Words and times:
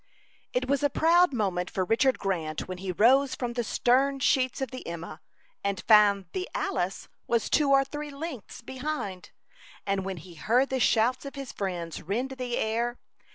It 0.51 0.67
was 0.67 0.81
a 0.81 0.89
proud 0.89 1.31
moment 1.31 1.69
for 1.69 1.85
Richard 1.85 2.17
Grant 2.17 2.67
when 2.67 2.79
he 2.79 2.91
rose 2.91 3.35
from 3.35 3.53
the 3.53 3.63
stern 3.63 4.19
sheets 4.19 4.59
of 4.59 4.71
the 4.71 4.87
Emma, 4.87 5.21
and 5.63 5.83
found 5.87 6.25
the 6.33 6.49
Alice 6.55 7.07
was 7.27 7.51
two 7.51 7.69
or 7.69 7.83
three 7.85 8.09
lengths 8.09 8.63
behind, 8.63 9.29
and 9.85 10.03
when 10.03 10.17
he 10.17 10.33
heard 10.33 10.69
the 10.69 10.79
shouts 10.79 11.23
of 11.23 11.35
his 11.35 11.51
friends 11.51 12.01
rend 12.01 12.31
the 12.31 12.57
air. 12.57 12.97